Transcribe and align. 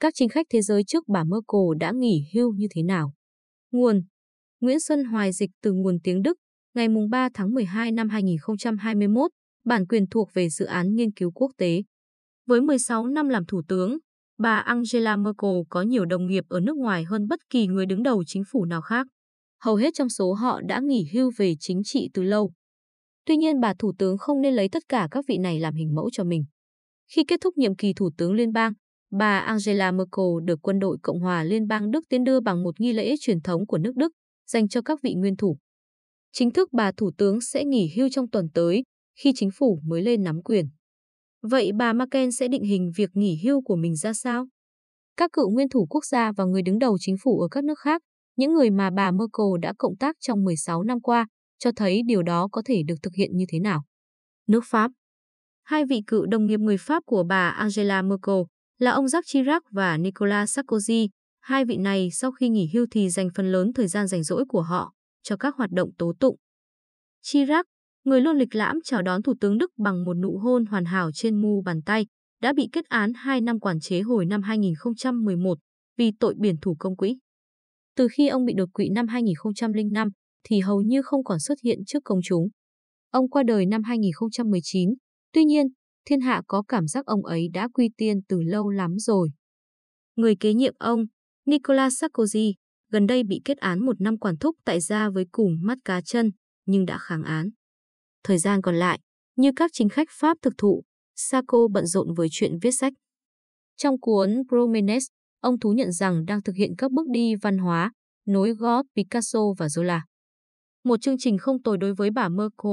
các 0.00 0.14
chính 0.16 0.28
khách 0.28 0.46
thế 0.50 0.62
giới 0.62 0.84
trước 0.84 1.08
bà 1.08 1.24
Merkel 1.24 1.78
đã 1.80 1.92
nghỉ 1.92 2.24
hưu 2.34 2.52
như 2.52 2.66
thế 2.70 2.82
nào. 2.82 3.12
Nguồn 3.72 4.02
Nguyễn 4.60 4.80
Xuân 4.80 5.04
Hoài 5.04 5.32
dịch 5.32 5.50
từ 5.62 5.72
nguồn 5.72 5.98
tiếng 6.04 6.22
Đức, 6.22 6.36
ngày 6.74 6.88
3 7.10 7.28
tháng 7.34 7.54
12 7.54 7.92
năm 7.92 8.08
2021, 8.08 9.30
bản 9.64 9.86
quyền 9.86 10.06
thuộc 10.06 10.28
về 10.34 10.48
dự 10.48 10.64
án 10.64 10.94
nghiên 10.94 11.12
cứu 11.12 11.30
quốc 11.30 11.52
tế. 11.56 11.82
Với 12.46 12.60
16 12.60 13.06
năm 13.06 13.28
làm 13.28 13.46
thủ 13.46 13.62
tướng, 13.68 13.98
bà 14.38 14.56
Angela 14.56 15.16
Merkel 15.16 15.60
có 15.68 15.82
nhiều 15.82 16.04
đồng 16.04 16.26
nghiệp 16.26 16.44
ở 16.48 16.60
nước 16.60 16.76
ngoài 16.76 17.04
hơn 17.04 17.28
bất 17.28 17.40
kỳ 17.50 17.66
người 17.66 17.86
đứng 17.86 18.02
đầu 18.02 18.24
chính 18.26 18.42
phủ 18.52 18.64
nào 18.64 18.82
khác. 18.82 19.06
Hầu 19.60 19.74
hết 19.74 19.90
trong 19.94 20.08
số 20.08 20.32
họ 20.32 20.60
đã 20.68 20.80
nghỉ 20.80 21.08
hưu 21.12 21.30
về 21.36 21.54
chính 21.60 21.82
trị 21.84 22.10
từ 22.14 22.22
lâu. 22.22 22.52
Tuy 23.26 23.36
nhiên 23.36 23.60
bà 23.60 23.74
thủ 23.78 23.92
tướng 23.98 24.18
không 24.18 24.40
nên 24.40 24.54
lấy 24.54 24.68
tất 24.68 24.82
cả 24.88 25.08
các 25.10 25.24
vị 25.28 25.38
này 25.38 25.60
làm 25.60 25.74
hình 25.74 25.94
mẫu 25.94 26.10
cho 26.12 26.24
mình. 26.24 26.44
Khi 27.12 27.24
kết 27.24 27.40
thúc 27.40 27.56
nhiệm 27.56 27.76
kỳ 27.76 27.92
thủ 27.92 28.10
tướng 28.16 28.32
liên 28.32 28.52
bang, 28.52 28.72
bà 29.10 29.38
Angela 29.38 29.92
Merkel 29.92 30.44
được 30.44 30.58
quân 30.62 30.78
đội 30.78 30.98
Cộng 31.02 31.20
hòa 31.20 31.44
Liên 31.44 31.68
bang 31.68 31.90
Đức 31.90 32.04
tiến 32.08 32.24
đưa 32.24 32.40
bằng 32.40 32.62
một 32.62 32.80
nghi 32.80 32.92
lễ 32.92 33.14
truyền 33.20 33.40
thống 33.40 33.66
của 33.66 33.78
nước 33.78 33.96
Đức 33.96 34.12
dành 34.46 34.68
cho 34.68 34.82
các 34.82 34.98
vị 35.02 35.14
nguyên 35.14 35.36
thủ. 35.36 35.58
Chính 36.32 36.50
thức 36.50 36.68
bà 36.72 36.92
thủ 36.92 37.10
tướng 37.18 37.40
sẽ 37.40 37.64
nghỉ 37.64 37.94
hưu 37.96 38.08
trong 38.08 38.30
tuần 38.30 38.48
tới 38.54 38.82
khi 39.20 39.32
chính 39.34 39.50
phủ 39.50 39.80
mới 39.84 40.02
lên 40.02 40.22
nắm 40.22 40.42
quyền. 40.42 40.68
Vậy 41.42 41.70
bà 41.78 41.92
Merkel 41.92 42.30
sẽ 42.30 42.48
định 42.48 42.64
hình 42.64 42.90
việc 42.96 43.10
nghỉ 43.14 43.40
hưu 43.44 43.62
của 43.62 43.76
mình 43.76 43.96
ra 43.96 44.12
sao? 44.12 44.46
Các 45.16 45.32
cựu 45.32 45.50
nguyên 45.50 45.68
thủ 45.68 45.86
quốc 45.90 46.04
gia 46.04 46.32
và 46.32 46.44
người 46.44 46.62
đứng 46.62 46.78
đầu 46.78 46.96
chính 47.00 47.16
phủ 47.24 47.40
ở 47.40 47.48
các 47.50 47.64
nước 47.64 47.78
khác, 47.78 48.02
những 48.36 48.54
người 48.54 48.70
mà 48.70 48.90
bà 48.90 49.10
Merkel 49.10 49.60
đã 49.62 49.72
cộng 49.78 49.96
tác 49.96 50.16
trong 50.20 50.44
16 50.44 50.82
năm 50.82 51.00
qua, 51.00 51.26
cho 51.58 51.70
thấy 51.76 52.02
điều 52.06 52.22
đó 52.22 52.48
có 52.52 52.62
thể 52.64 52.82
được 52.86 52.94
thực 53.02 53.14
hiện 53.14 53.36
như 53.36 53.44
thế 53.48 53.60
nào. 53.60 53.82
Nước 54.46 54.64
Pháp 54.64 54.90
Hai 55.64 55.84
vị 55.84 56.02
cựu 56.06 56.26
đồng 56.26 56.46
nghiệp 56.46 56.60
người 56.60 56.76
Pháp 56.76 57.02
của 57.06 57.24
bà 57.24 57.48
Angela 57.48 58.02
Merkel 58.02 58.34
là 58.78 58.90
ông 58.90 59.04
Jacques 59.04 59.22
Chirac 59.26 59.62
và 59.70 59.96
Nicolas 59.96 60.58
Sarkozy. 60.58 61.08
Hai 61.40 61.64
vị 61.64 61.76
này 61.76 62.08
sau 62.12 62.32
khi 62.32 62.48
nghỉ 62.48 62.70
hưu 62.74 62.86
thì 62.90 63.08
dành 63.10 63.28
phần 63.34 63.52
lớn 63.52 63.72
thời 63.72 63.88
gian 63.88 64.06
rảnh 64.06 64.22
rỗi 64.22 64.44
của 64.48 64.62
họ 64.62 64.92
cho 65.22 65.36
các 65.36 65.54
hoạt 65.54 65.70
động 65.70 65.90
tố 65.98 66.12
tụng. 66.20 66.36
Chirac, 67.22 67.66
người 68.04 68.20
luôn 68.20 68.36
lịch 68.36 68.54
lãm 68.54 68.78
chào 68.84 69.02
đón 69.02 69.22
Thủ 69.22 69.34
tướng 69.40 69.58
Đức 69.58 69.70
bằng 69.78 70.04
một 70.04 70.14
nụ 70.14 70.38
hôn 70.38 70.66
hoàn 70.66 70.84
hảo 70.84 71.10
trên 71.14 71.42
mu 71.42 71.62
bàn 71.62 71.82
tay, 71.82 72.06
đã 72.42 72.52
bị 72.52 72.68
kết 72.72 72.84
án 72.88 73.12
2 73.14 73.40
năm 73.40 73.60
quản 73.60 73.80
chế 73.80 74.00
hồi 74.00 74.26
năm 74.26 74.42
2011 74.42 75.58
vì 75.96 76.12
tội 76.20 76.34
biển 76.38 76.56
thủ 76.62 76.76
công 76.78 76.96
quỹ. 76.96 77.18
Từ 77.96 78.08
khi 78.12 78.28
ông 78.28 78.44
bị 78.44 78.54
đột 78.56 78.68
quỵ 78.72 78.88
năm 78.88 79.08
2005 79.08 80.08
thì 80.44 80.60
hầu 80.60 80.82
như 80.82 81.02
không 81.02 81.24
còn 81.24 81.38
xuất 81.40 81.58
hiện 81.64 81.78
trước 81.86 82.04
công 82.04 82.20
chúng. 82.24 82.48
Ông 83.10 83.30
qua 83.30 83.42
đời 83.42 83.66
năm 83.66 83.82
2019, 83.82 84.94
tuy 85.32 85.44
nhiên, 85.44 85.66
thiên 86.04 86.20
hạ 86.20 86.42
có 86.46 86.62
cảm 86.68 86.86
giác 86.86 87.06
ông 87.06 87.24
ấy 87.24 87.48
đã 87.52 87.68
quy 87.74 87.90
tiên 87.96 88.20
từ 88.28 88.42
lâu 88.42 88.70
lắm 88.70 88.98
rồi. 88.98 89.30
Người 90.16 90.36
kế 90.40 90.54
nhiệm 90.54 90.74
ông, 90.78 91.04
Nicolas 91.46 92.04
Sarkozy, 92.04 92.52
gần 92.90 93.06
đây 93.06 93.22
bị 93.22 93.40
kết 93.44 93.58
án 93.58 93.86
một 93.86 94.00
năm 94.00 94.18
quản 94.18 94.36
thúc 94.36 94.56
tại 94.64 94.80
gia 94.80 95.10
với 95.10 95.24
cùng 95.32 95.56
mắt 95.62 95.78
cá 95.84 96.00
chân, 96.00 96.30
nhưng 96.66 96.86
đã 96.86 96.98
kháng 96.98 97.22
án. 97.22 97.48
Thời 98.24 98.38
gian 98.38 98.62
còn 98.62 98.76
lại, 98.76 99.00
như 99.36 99.50
các 99.56 99.70
chính 99.74 99.88
khách 99.88 100.08
Pháp 100.10 100.36
thực 100.42 100.52
thụ, 100.58 100.82
Sarko 101.16 101.58
bận 101.72 101.86
rộn 101.86 102.14
với 102.14 102.28
chuyện 102.30 102.58
viết 102.62 102.70
sách. 102.70 102.92
Trong 103.76 104.00
cuốn 104.00 104.42
Promenes, 104.48 105.04
ông 105.40 105.58
thú 105.58 105.72
nhận 105.72 105.92
rằng 105.92 106.24
đang 106.24 106.42
thực 106.42 106.56
hiện 106.56 106.70
các 106.78 106.92
bước 106.92 107.06
đi 107.10 107.34
văn 107.34 107.58
hóa, 107.58 107.92
nối 108.26 108.50
gót 108.50 108.82
Picasso 108.96 109.40
và 109.58 109.66
Zola. 109.66 110.00
Một 110.84 111.00
chương 111.00 111.18
trình 111.18 111.38
không 111.38 111.62
tồi 111.62 111.78
đối 111.78 111.94
với 111.94 112.10
bà 112.10 112.28
Merkel. 112.28 112.72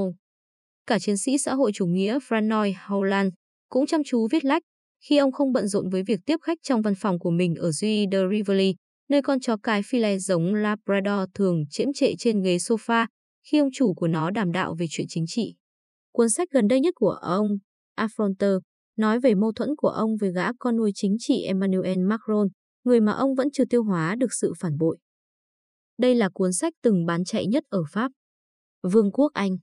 Cả 0.86 0.98
chiến 0.98 1.16
sĩ 1.16 1.38
xã 1.38 1.54
hội 1.54 1.70
chủ 1.74 1.86
nghĩa 1.86 2.18
Franoy 2.18 2.72
Holland 2.86 3.32
cũng 3.68 3.86
chăm 3.86 4.04
chú 4.04 4.28
viết 4.30 4.44
lách 4.44 4.62
khi 5.00 5.16
ông 5.16 5.32
không 5.32 5.52
bận 5.52 5.68
rộn 5.68 5.88
với 5.90 6.02
việc 6.02 6.20
tiếp 6.26 6.36
khách 6.42 6.58
trong 6.62 6.82
văn 6.82 6.94
phòng 6.94 7.18
của 7.18 7.30
mình 7.30 7.54
ở 7.54 7.70
Rue 7.70 8.04
de 8.12 8.18
Rivoli, 8.30 8.74
nơi 9.08 9.22
con 9.22 9.40
chó 9.40 9.56
cái 9.62 9.82
Philet 9.82 10.20
giống 10.20 10.54
Labrador 10.54 11.28
thường 11.34 11.64
chiếm 11.70 11.88
trệ 11.94 12.14
trên 12.18 12.42
ghế 12.42 12.56
sofa 12.56 13.06
khi 13.50 13.58
ông 13.58 13.68
chủ 13.72 13.94
của 13.94 14.08
nó 14.08 14.30
đàm 14.30 14.52
đạo 14.52 14.74
về 14.78 14.86
chuyện 14.90 15.06
chính 15.10 15.24
trị. 15.26 15.54
Cuốn 16.12 16.30
sách 16.30 16.48
gần 16.50 16.68
đây 16.68 16.80
nhất 16.80 16.94
của 16.96 17.10
ông, 17.10 17.48
Affronter, 17.96 18.60
nói 18.96 19.20
về 19.20 19.34
mâu 19.34 19.52
thuẫn 19.52 19.68
của 19.76 19.88
ông 19.88 20.16
với 20.16 20.32
gã 20.32 20.52
con 20.58 20.76
nuôi 20.76 20.90
chính 20.94 21.16
trị 21.18 21.42
Emmanuel 21.42 21.98
Macron, 21.98 22.48
người 22.84 23.00
mà 23.00 23.12
ông 23.12 23.34
vẫn 23.34 23.48
chưa 23.52 23.64
tiêu 23.64 23.82
hóa 23.82 24.14
được 24.18 24.32
sự 24.40 24.52
phản 24.58 24.78
bội. 24.78 24.98
Đây 25.98 26.14
là 26.14 26.28
cuốn 26.34 26.52
sách 26.52 26.72
từng 26.82 27.06
bán 27.06 27.24
chạy 27.24 27.46
nhất 27.46 27.64
ở 27.68 27.82
Pháp. 27.92 28.12
Vương 28.82 29.12
quốc 29.12 29.32
Anh 29.34 29.56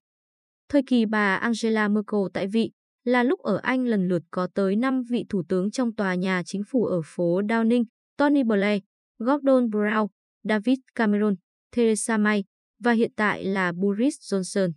Thời 0.69 0.81
kỳ 0.87 1.05
bà 1.05 1.35
Angela 1.35 1.87
Merkel 1.87 2.19
tại 2.33 2.47
vị 2.47 2.71
là 3.03 3.23
lúc 3.23 3.39
ở 3.39 3.59
Anh 3.63 3.85
lần 3.85 4.07
lượt 4.07 4.23
có 4.31 4.47
tới 4.53 4.75
5 4.75 5.03
vị 5.09 5.25
thủ 5.29 5.43
tướng 5.49 5.71
trong 5.71 5.95
tòa 5.95 6.15
nhà 6.15 6.41
chính 6.45 6.61
phủ 6.67 6.85
ở 6.85 7.01
phố 7.05 7.41
Downing, 7.41 7.83
Tony 8.17 8.43
Blair, 8.43 8.81
Gordon 9.19 9.69
Brown, 9.69 10.07
David 10.43 10.79
Cameron, 10.95 11.35
Theresa 11.71 12.17
May 12.17 12.43
và 12.79 12.91
hiện 12.91 13.11
tại 13.15 13.43
là 13.45 13.71
Boris 13.71 14.15
Johnson. 14.33 14.71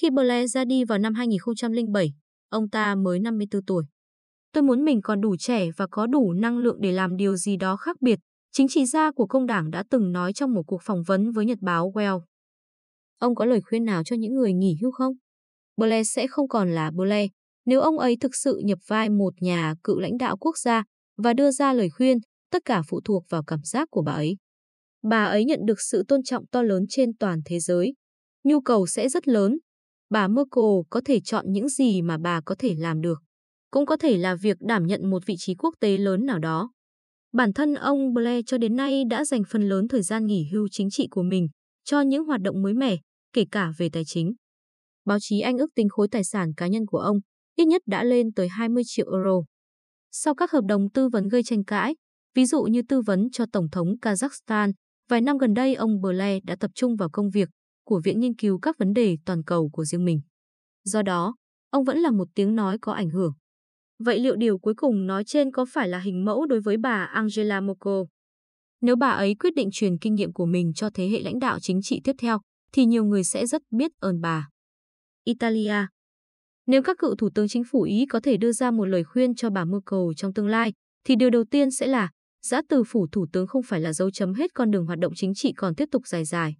Khi 0.00 0.10
Blair 0.10 0.54
ra 0.54 0.64
đi 0.64 0.84
vào 0.84 0.98
năm 0.98 1.14
2007, 1.14 2.12
ông 2.48 2.70
ta 2.70 2.94
mới 2.94 3.18
54 3.18 3.64
tuổi. 3.64 3.84
Tôi 4.52 4.62
muốn 4.62 4.84
mình 4.84 5.00
còn 5.02 5.20
đủ 5.20 5.36
trẻ 5.36 5.70
và 5.76 5.86
có 5.90 6.06
đủ 6.06 6.32
năng 6.32 6.58
lượng 6.58 6.80
để 6.80 6.92
làm 6.92 7.16
điều 7.16 7.36
gì 7.36 7.56
đó 7.56 7.76
khác 7.76 7.96
biệt, 8.00 8.18
chính 8.52 8.68
trị 8.68 8.86
gia 8.86 9.12
của 9.12 9.26
công 9.26 9.46
đảng 9.46 9.70
đã 9.70 9.84
từng 9.90 10.12
nói 10.12 10.32
trong 10.32 10.54
một 10.54 10.62
cuộc 10.66 10.82
phỏng 10.82 11.02
vấn 11.02 11.30
với 11.32 11.46
nhật 11.46 11.58
báo 11.60 11.92
Well. 11.94 12.20
Ông 13.18 13.34
có 13.34 13.44
lời 13.44 13.60
khuyên 13.60 13.84
nào 13.84 14.04
cho 14.04 14.16
những 14.16 14.34
người 14.34 14.52
nghỉ 14.52 14.76
hưu 14.82 14.90
không? 14.90 15.14
Blair 15.76 16.08
sẽ 16.10 16.26
không 16.26 16.48
còn 16.48 16.70
là 16.70 16.90
Blair 16.90 17.30
nếu 17.66 17.80
ông 17.80 17.98
ấy 17.98 18.16
thực 18.20 18.34
sự 18.34 18.60
nhập 18.64 18.78
vai 18.86 19.10
một 19.10 19.34
nhà 19.40 19.74
cựu 19.84 19.98
lãnh 19.98 20.18
đạo 20.18 20.36
quốc 20.36 20.58
gia 20.58 20.84
và 21.16 21.32
đưa 21.32 21.50
ra 21.50 21.72
lời 21.72 21.90
khuyên, 21.90 22.18
tất 22.50 22.64
cả 22.64 22.82
phụ 22.88 23.00
thuộc 23.04 23.24
vào 23.28 23.44
cảm 23.46 23.60
giác 23.64 23.88
của 23.90 24.02
bà 24.02 24.12
ấy. 24.12 24.36
Bà 25.02 25.24
ấy 25.24 25.44
nhận 25.44 25.60
được 25.66 25.80
sự 25.80 26.02
tôn 26.08 26.22
trọng 26.22 26.46
to 26.46 26.62
lớn 26.62 26.84
trên 26.88 27.16
toàn 27.16 27.40
thế 27.44 27.58
giới. 27.60 27.94
Nhu 28.44 28.60
cầu 28.60 28.86
sẽ 28.86 29.08
rất 29.08 29.28
lớn. 29.28 29.58
Bà 30.10 30.28
Merkel 30.28 30.64
có 30.90 31.00
thể 31.04 31.20
chọn 31.20 31.44
những 31.48 31.68
gì 31.68 32.02
mà 32.02 32.18
bà 32.18 32.40
có 32.40 32.54
thể 32.58 32.74
làm 32.78 33.00
được. 33.00 33.22
Cũng 33.70 33.86
có 33.86 33.96
thể 33.96 34.16
là 34.16 34.34
việc 34.34 34.56
đảm 34.60 34.86
nhận 34.86 35.10
một 35.10 35.26
vị 35.26 35.34
trí 35.38 35.54
quốc 35.54 35.74
tế 35.80 35.98
lớn 35.98 36.26
nào 36.26 36.38
đó. 36.38 36.70
Bản 37.32 37.52
thân 37.52 37.74
ông 37.74 38.14
Blair 38.14 38.44
cho 38.46 38.58
đến 38.58 38.76
nay 38.76 39.04
đã 39.10 39.24
dành 39.24 39.42
phần 39.50 39.68
lớn 39.68 39.88
thời 39.88 40.02
gian 40.02 40.26
nghỉ 40.26 40.48
hưu 40.52 40.68
chính 40.70 40.90
trị 40.90 41.08
của 41.10 41.22
mình 41.22 41.48
cho 41.86 42.00
những 42.00 42.24
hoạt 42.24 42.40
động 42.40 42.62
mới 42.62 42.74
mẻ, 42.74 42.96
kể 43.32 43.44
cả 43.50 43.72
về 43.78 43.88
tài 43.92 44.02
chính. 44.06 44.34
Báo 45.04 45.18
chí 45.20 45.40
Anh 45.40 45.58
ước 45.58 45.70
tính 45.74 45.88
khối 45.88 46.08
tài 46.08 46.24
sản 46.24 46.54
cá 46.56 46.66
nhân 46.66 46.86
của 46.86 46.98
ông 46.98 47.18
ít 47.56 47.64
nhất 47.64 47.82
đã 47.86 48.04
lên 48.04 48.32
tới 48.32 48.48
20 48.48 48.82
triệu 48.86 49.12
euro. 49.12 49.42
Sau 50.10 50.34
các 50.34 50.50
hợp 50.50 50.64
đồng 50.68 50.90
tư 50.90 51.08
vấn 51.08 51.28
gây 51.28 51.42
tranh 51.42 51.64
cãi, 51.64 51.96
ví 52.34 52.46
dụ 52.46 52.62
như 52.62 52.82
tư 52.88 53.00
vấn 53.00 53.30
cho 53.30 53.44
Tổng 53.52 53.70
thống 53.72 53.88
Kazakhstan, 54.02 54.72
vài 55.08 55.20
năm 55.20 55.38
gần 55.38 55.54
đây 55.54 55.74
ông 55.74 56.00
Blair 56.00 56.42
đã 56.44 56.56
tập 56.60 56.70
trung 56.74 56.96
vào 56.96 57.08
công 57.12 57.30
việc 57.30 57.48
của 57.84 58.00
Viện 58.04 58.20
Nghiên 58.20 58.34
cứu 58.34 58.58
các 58.58 58.78
vấn 58.78 58.92
đề 58.92 59.16
toàn 59.24 59.44
cầu 59.44 59.70
của 59.72 59.84
riêng 59.84 60.04
mình. 60.04 60.20
Do 60.84 61.02
đó, 61.02 61.34
ông 61.70 61.84
vẫn 61.84 61.98
là 61.98 62.10
một 62.10 62.28
tiếng 62.34 62.54
nói 62.54 62.78
có 62.80 62.92
ảnh 62.92 63.10
hưởng. 63.10 63.32
Vậy 63.98 64.20
liệu 64.20 64.36
điều 64.36 64.58
cuối 64.58 64.74
cùng 64.76 65.06
nói 65.06 65.24
trên 65.24 65.50
có 65.50 65.64
phải 65.72 65.88
là 65.88 65.98
hình 65.98 66.24
mẫu 66.24 66.46
đối 66.46 66.60
với 66.60 66.76
bà 66.76 67.04
Angela 67.04 67.60
Merkel? 67.60 68.02
Nếu 68.80 68.96
bà 68.96 69.10
ấy 69.10 69.34
quyết 69.34 69.54
định 69.54 69.68
truyền 69.72 69.98
kinh 69.98 70.14
nghiệm 70.14 70.32
của 70.32 70.46
mình 70.46 70.72
cho 70.74 70.90
thế 70.94 71.08
hệ 71.08 71.20
lãnh 71.20 71.38
đạo 71.38 71.58
chính 71.60 71.82
trị 71.82 72.00
tiếp 72.04 72.16
theo, 72.18 72.40
thì 72.72 72.84
nhiều 72.84 73.04
người 73.04 73.24
sẽ 73.24 73.46
rất 73.46 73.62
biết 73.70 73.90
ơn 74.00 74.20
bà. 74.20 74.48
Italia 75.24 75.86
Nếu 76.66 76.82
các 76.82 76.98
cựu 76.98 77.16
thủ 77.16 77.28
tướng 77.34 77.48
chính 77.48 77.64
phủ 77.70 77.82
Ý 77.82 78.06
có 78.06 78.20
thể 78.20 78.36
đưa 78.36 78.52
ra 78.52 78.70
một 78.70 78.84
lời 78.84 79.04
khuyên 79.04 79.34
cho 79.34 79.50
bà 79.50 79.64
Merkel 79.64 80.00
trong 80.16 80.34
tương 80.34 80.48
lai, 80.48 80.72
thì 81.04 81.16
điều 81.16 81.30
đầu 81.30 81.44
tiên 81.50 81.70
sẽ 81.70 81.86
là 81.86 82.10
giã 82.42 82.60
từ 82.68 82.84
phủ 82.84 83.06
thủ 83.12 83.26
tướng 83.32 83.46
không 83.46 83.62
phải 83.62 83.80
là 83.80 83.92
dấu 83.92 84.10
chấm 84.10 84.34
hết 84.34 84.54
con 84.54 84.70
đường 84.70 84.86
hoạt 84.86 84.98
động 84.98 85.12
chính 85.16 85.34
trị 85.34 85.52
còn 85.56 85.74
tiếp 85.74 85.88
tục 85.92 86.06
dài 86.06 86.24
dài. 86.24 86.54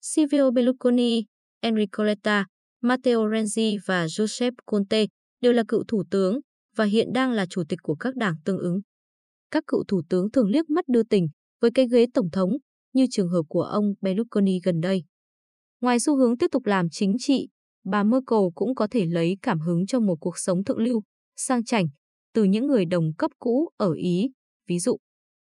Silvio 0.00 0.50
Berlusconi, 0.50 1.24
Enrico 1.60 2.04
Letta, 2.04 2.46
Matteo 2.82 3.28
Renzi 3.28 3.78
và 3.86 4.08
Giuseppe 4.08 4.56
Conte 4.66 5.06
đều 5.40 5.52
là 5.52 5.62
cựu 5.68 5.84
thủ 5.88 6.04
tướng 6.10 6.40
và 6.76 6.84
hiện 6.84 7.12
đang 7.14 7.32
là 7.32 7.46
chủ 7.46 7.62
tịch 7.68 7.78
của 7.82 7.94
các 7.94 8.16
đảng 8.16 8.34
tương 8.44 8.58
ứng. 8.58 8.80
Các 9.50 9.64
cựu 9.66 9.84
thủ 9.88 10.02
tướng 10.08 10.30
thường 10.30 10.50
liếc 10.50 10.70
mắt 10.70 10.84
đưa 10.88 11.02
tình 11.02 11.28
với 11.60 11.70
cái 11.70 11.88
ghế 11.88 12.06
tổng 12.14 12.30
thống, 12.30 12.50
như 12.92 13.06
trường 13.10 13.28
hợp 13.28 13.42
của 13.48 13.62
ông 13.62 13.84
Berlusconi 14.00 14.60
gần 14.64 14.80
đây. 14.80 15.04
Ngoài 15.80 16.00
xu 16.00 16.16
hướng 16.16 16.38
tiếp 16.38 16.46
tục 16.52 16.66
làm 16.66 16.88
chính 16.90 17.16
trị, 17.18 17.48
bà 17.84 18.02
Merkel 18.02 18.38
cũng 18.54 18.74
có 18.74 18.86
thể 18.90 19.06
lấy 19.06 19.36
cảm 19.42 19.60
hứng 19.60 19.86
cho 19.86 20.00
một 20.00 20.16
cuộc 20.20 20.38
sống 20.38 20.64
thượng 20.64 20.78
lưu, 20.78 21.02
sang 21.36 21.64
chảnh, 21.64 21.86
từ 22.34 22.44
những 22.44 22.66
người 22.66 22.84
đồng 22.84 23.12
cấp 23.18 23.30
cũ 23.38 23.68
ở 23.76 23.92
Ý, 23.92 24.30
ví 24.68 24.78
dụ, 24.78 24.96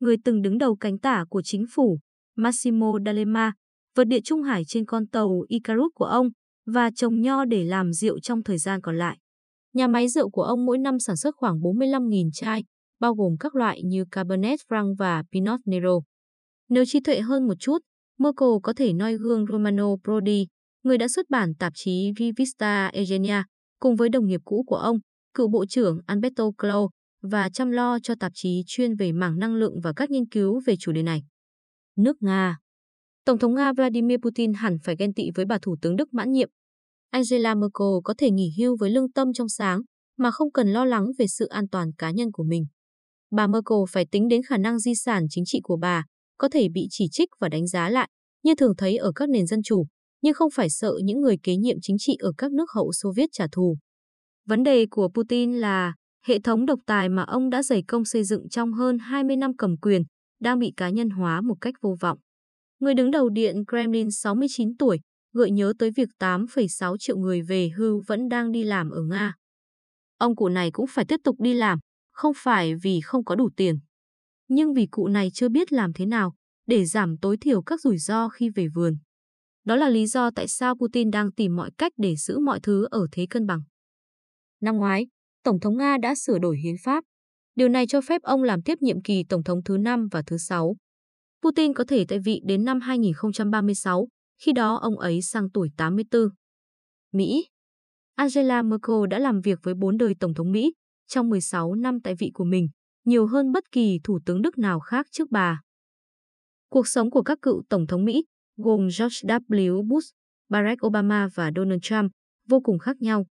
người 0.01 0.17
từng 0.25 0.43
đứng 0.43 0.59
đầu 0.59 0.77
cánh 0.77 0.99
tả 0.99 1.25
của 1.29 1.43
chính 1.43 1.65
phủ, 1.75 1.99
Massimo 2.37 2.93
D'Alema, 2.93 3.53
vượt 3.97 4.05
địa 4.05 4.21
Trung 4.25 4.43
Hải 4.43 4.63
trên 4.67 4.85
con 4.85 5.07
tàu 5.07 5.41
Icarus 5.49 5.93
của 5.95 6.05
ông 6.05 6.29
và 6.67 6.91
trồng 6.95 7.21
nho 7.21 7.45
để 7.45 7.65
làm 7.65 7.93
rượu 7.93 8.21
trong 8.21 8.43
thời 8.43 8.59
gian 8.59 8.81
còn 8.81 8.99
lại. 8.99 9.19
Nhà 9.73 9.87
máy 9.87 10.09
rượu 10.09 10.31
của 10.31 10.43
ông 10.43 10.67
mỗi 10.67 10.79
năm 10.79 10.99
sản 10.99 11.17
xuất 11.17 11.35
khoảng 11.37 11.59
45.000 11.59 12.31
chai, 12.33 12.65
bao 13.01 13.15
gồm 13.15 13.37
các 13.41 13.55
loại 13.55 13.83
như 13.85 14.05
Cabernet 14.11 14.59
Franc 14.69 14.95
và 14.99 15.23
Pinot 15.33 15.61
Nero. 15.65 16.01
Nếu 16.69 16.85
trí 16.87 17.01
tuệ 17.01 17.21
hơn 17.21 17.47
một 17.47 17.55
chút, 17.61 17.79
Merkel 18.19 18.49
có 18.63 18.73
thể 18.77 18.93
noi 18.93 19.17
gương 19.17 19.47
Romano 19.53 19.87
Prodi, 20.05 20.47
người 20.83 20.99
đã 20.99 21.09
xuất 21.09 21.31
bản 21.31 21.55
tạp 21.55 21.73
chí 21.77 22.13
Rivista 22.19 22.87
Eugenia, 22.87 23.43
cùng 23.81 23.97
với 23.97 24.09
đồng 24.09 24.27
nghiệp 24.27 24.41
cũ 24.45 24.65
của 24.67 24.77
ông, 24.77 24.99
cựu 25.35 25.49
bộ 25.49 25.67
trưởng 25.67 26.01
Alberto 26.07 26.45
Clau 26.59 26.91
và 27.23 27.49
chăm 27.49 27.71
lo 27.71 27.99
cho 28.03 28.15
tạp 28.21 28.33
chí 28.35 28.63
chuyên 28.67 28.95
về 28.95 29.13
mảng 29.13 29.39
năng 29.39 29.55
lượng 29.55 29.81
và 29.83 29.93
các 29.97 30.11
nghiên 30.11 30.29
cứu 30.29 30.61
về 30.67 30.77
chủ 30.77 30.93
đề 30.93 31.03
này. 31.03 31.23
Nước 31.97 32.17
Nga 32.21 32.59
Tổng 33.25 33.39
thống 33.39 33.55
Nga 33.55 33.73
Vladimir 33.73 34.19
Putin 34.23 34.53
hẳn 34.53 34.77
phải 34.85 34.97
ghen 34.99 35.15
tị 35.15 35.31
với 35.35 35.45
bà 35.45 35.59
Thủ 35.63 35.77
tướng 35.83 35.97
Đức 35.97 36.15
mãn 36.15 36.33
nhiệm. 36.33 36.49
Angela 37.11 37.55
Merkel 37.55 37.87
có 38.05 38.15
thể 38.19 38.31
nghỉ 38.31 38.51
hưu 38.59 38.77
với 38.77 38.91
lương 38.91 39.13
tâm 39.13 39.33
trong 39.33 39.49
sáng 39.49 39.81
mà 40.19 40.31
không 40.31 40.53
cần 40.53 40.69
lo 40.69 40.85
lắng 40.85 41.07
về 41.19 41.27
sự 41.27 41.47
an 41.47 41.69
toàn 41.69 41.93
cá 41.99 42.11
nhân 42.11 42.33
của 42.33 42.45
mình. 42.45 42.67
Bà 43.31 43.47
Merkel 43.47 43.79
phải 43.91 44.07
tính 44.11 44.29
đến 44.29 44.43
khả 44.43 44.57
năng 44.57 44.79
di 44.79 44.95
sản 44.95 45.27
chính 45.31 45.45
trị 45.47 45.61
của 45.63 45.77
bà, 45.77 46.05
có 46.39 46.49
thể 46.49 46.69
bị 46.69 46.87
chỉ 46.91 47.09
trích 47.11 47.29
và 47.41 47.49
đánh 47.49 47.67
giá 47.67 47.91
lại, 47.91 48.09
như 48.43 48.55
thường 48.55 48.77
thấy 48.79 48.97
ở 48.97 49.13
các 49.15 49.29
nền 49.29 49.47
dân 49.47 49.63
chủ, 49.63 49.87
nhưng 50.23 50.35
không 50.35 50.51
phải 50.51 50.71
sợ 50.71 50.93
những 51.05 51.21
người 51.21 51.37
kế 51.43 51.57
nhiệm 51.57 51.77
chính 51.83 51.97
trị 51.99 52.17
ở 52.19 52.33
các 52.39 52.53
nước 52.53 52.71
hậu 52.71 52.93
Xô 52.93 53.13
Viết 53.17 53.29
trả 53.33 53.47
thù. 53.53 53.77
Vấn 54.49 54.63
đề 54.63 54.87
của 54.91 55.09
Putin 55.15 55.53
là 55.53 55.93
hệ 56.27 56.39
thống 56.39 56.67
độc 56.67 56.79
tài 56.87 57.09
mà 57.09 57.23
ông 57.23 57.51
đã 57.51 57.63
dày 57.63 57.83
công 57.89 58.05
xây 58.05 58.25
dựng 58.25 58.49
trong 58.49 58.73
hơn 58.73 58.99
20 58.99 59.37
năm 59.37 59.57
cầm 59.57 59.77
quyền 59.77 60.03
đang 60.41 60.59
bị 60.59 60.73
cá 60.77 60.91
nhân 60.91 61.11
hóa 61.11 61.41
một 61.41 61.55
cách 61.61 61.75
vô 61.83 61.97
vọng. 62.01 62.19
Người 62.81 62.95
đứng 62.95 63.11
đầu 63.11 63.29
Điện 63.29 63.57
Kremlin 63.69 64.11
69 64.11 64.77
tuổi 64.77 65.01
gợi 65.33 65.51
nhớ 65.51 65.73
tới 65.79 65.91
việc 65.97 66.09
8,6 66.19 66.97
triệu 66.99 67.17
người 67.19 67.43
về 67.43 67.71
hưu 67.77 68.03
vẫn 68.07 68.29
đang 68.29 68.53
đi 68.53 68.65
làm 68.65 68.91
ở 68.91 69.03
Nga. 69.03 69.35
Ông 70.19 70.37
cụ 70.37 70.49
này 70.49 70.71
cũng 70.73 70.87
phải 70.87 71.05
tiếp 71.05 71.21
tục 71.25 71.37
đi 71.41 71.55
làm, 71.55 71.79
không 72.17 72.33
phải 72.37 72.75
vì 72.75 73.01
không 73.01 73.25
có 73.25 73.35
đủ 73.35 73.51
tiền, 73.57 73.79
nhưng 74.49 74.75
vì 74.75 74.87
cụ 74.87 75.09
này 75.09 75.31
chưa 75.35 75.49
biết 75.49 75.73
làm 75.73 75.93
thế 75.93 76.07
nào 76.07 76.35
để 76.67 76.85
giảm 76.85 77.17
tối 77.19 77.37
thiểu 77.41 77.63
các 77.63 77.81
rủi 77.81 77.99
ro 77.99 78.29
khi 78.29 78.51
về 78.51 78.69
vườn. 78.75 78.97
Đó 79.65 79.77
là 79.77 79.89
lý 79.89 80.07
do 80.07 80.31
tại 80.31 80.49
sao 80.49 80.75
Putin 80.75 81.11
đang 81.11 81.33
tìm 81.33 81.57
mọi 81.57 81.71
cách 81.79 81.93
để 81.97 82.17
giữ 82.17 82.39
mọi 82.39 82.61
thứ 82.61 82.87
ở 82.91 83.07
thế 83.13 83.27
cân 83.31 83.47
bằng. 83.47 83.63
Năm 84.61 84.77
ngoái, 84.77 85.07
Tổng 85.43 85.61
thống 85.61 85.77
Nga 85.77 85.97
đã 86.03 86.15
sửa 86.15 86.39
đổi 86.39 86.59
hiến 86.59 86.75
pháp. 86.85 87.05
Điều 87.55 87.69
này 87.69 87.87
cho 87.87 88.01
phép 88.01 88.23
ông 88.23 88.43
làm 88.43 88.63
tiếp 88.63 88.79
nhiệm 88.81 89.03
kỳ 89.03 89.25
Tổng 89.29 89.45
thống 89.45 89.63
thứ 89.65 89.79
5 89.79 90.09
và 90.11 90.23
thứ 90.27 90.39
6. 90.39 90.77
Putin 91.43 91.75
có 91.75 91.85
thể 91.89 92.05
tại 92.09 92.19
vị 92.25 92.41
đến 92.45 92.65
năm 92.65 92.81
2036, 92.81 94.09
khi 94.43 94.53
đó 94.53 94.79
ông 94.83 94.99
ấy 94.99 95.23
sang 95.23 95.51
tuổi 95.51 95.69
84. 95.77 96.23
Mỹ 97.13 97.47
Angela 98.15 98.63
Merkel 98.63 98.97
đã 99.11 99.19
làm 99.19 99.41
việc 99.41 99.59
với 99.63 99.75
bốn 99.75 99.99
đời 99.99 100.15
Tổng 100.21 100.35
thống 100.35 100.53
Mỹ 100.53 100.73
trong 101.07 101.29
16 101.29 101.75
năm 101.75 102.01
tại 102.01 102.15
vị 102.15 102.31
của 102.35 102.45
mình, 102.45 102.69
nhiều 103.05 103.27
hơn 103.27 103.53
bất 103.53 103.73
kỳ 103.73 104.01
thủ 104.05 104.19
tướng 104.27 104.43
Đức 104.43 104.59
nào 104.59 104.81
khác 104.81 105.07
trước 105.11 105.31
bà. 105.31 105.61
Cuộc 106.69 106.89
sống 106.89 107.11
của 107.11 107.23
các 107.23 107.39
cựu 107.43 107.63
Tổng 107.69 107.87
thống 107.87 108.05
Mỹ, 108.05 108.25
gồm 108.57 108.81
George 108.81 109.39
W. 109.49 109.89
Bush, 109.89 110.15
Barack 110.49 110.87
Obama 110.87 111.29
và 111.35 111.51
Donald 111.57 111.81
Trump, 111.83 112.13
vô 112.49 112.61
cùng 112.61 112.79
khác 112.79 112.97
nhau. 113.01 113.27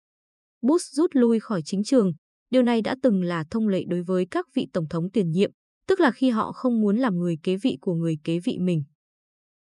Bush 0.63 0.93
rút 0.93 1.11
lui 1.15 1.41
khỏi 1.41 1.63
chính 1.65 1.85
trường, 1.85 2.13
điều 2.51 2.63
này 2.63 2.83
đã 2.83 2.97
từng 3.03 3.23
là 3.23 3.45
thông 3.51 3.69
lệ 3.69 3.85
đối 3.89 4.03
với 4.03 4.27
các 4.31 4.47
vị 4.55 4.69
Tổng 4.73 4.89
thống 4.89 5.11
tiền 5.11 5.31
nhiệm, 5.31 5.51
tức 5.87 6.01
là 6.01 6.11
khi 6.11 6.31
họ 6.31 6.53
không 6.53 6.81
muốn 6.81 6.97
làm 6.97 7.19
người 7.19 7.39
kế 7.43 7.57
vị 7.57 7.79
của 7.81 7.95
người 7.95 8.19
kế 8.25 8.39
vị 8.39 8.59
mình. 8.61 8.85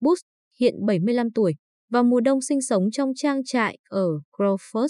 Bush, 0.01 0.23
hiện 0.59 0.73
75 0.85 1.31
tuổi, 1.31 1.55
vào 1.89 2.03
mùa 2.03 2.21
đông 2.21 2.41
sinh 2.41 2.61
sống 2.61 2.91
trong 2.91 3.11
trang 3.15 3.43
trại 3.43 3.77
ở 3.89 4.07
Crawford, 4.37 4.87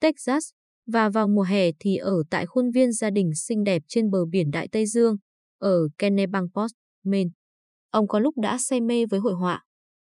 Texas, 0.00 0.50
và 0.92 1.08
vào 1.08 1.28
mùa 1.28 1.42
hè 1.42 1.70
thì 1.80 1.96
ở 1.96 2.22
tại 2.30 2.46
khuôn 2.46 2.70
viên 2.70 2.92
gia 2.92 3.10
đình 3.10 3.30
xinh 3.34 3.64
đẹp 3.64 3.82
trên 3.88 4.10
bờ 4.10 4.24
biển 4.24 4.50
Đại 4.50 4.68
Tây 4.72 4.86
Dương, 4.86 5.16
ở 5.58 5.88
Kennebunkport, 5.98 6.72
Maine. 7.04 7.30
Ông 7.90 8.08
có 8.08 8.18
lúc 8.18 8.34
đã 8.38 8.58
say 8.58 8.80
mê 8.80 9.06
với 9.06 9.20
hội 9.20 9.34
họa. 9.34 9.64